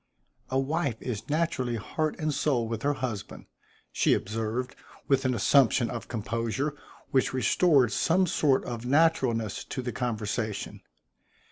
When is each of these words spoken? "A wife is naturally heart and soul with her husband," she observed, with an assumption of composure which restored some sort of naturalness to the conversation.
"A 0.49 0.57
wife 0.57 0.99
is 0.99 1.29
naturally 1.29 1.75
heart 1.75 2.15
and 2.19 2.33
soul 2.33 2.67
with 2.67 2.81
her 2.81 2.93
husband," 2.95 3.45
she 3.91 4.15
observed, 4.15 4.75
with 5.07 5.25
an 5.25 5.35
assumption 5.35 5.91
of 5.91 6.07
composure 6.07 6.75
which 7.11 7.33
restored 7.33 7.91
some 7.91 8.25
sort 8.25 8.65
of 8.65 8.83
naturalness 8.83 9.63
to 9.65 9.83
the 9.83 9.91
conversation. 9.91 10.81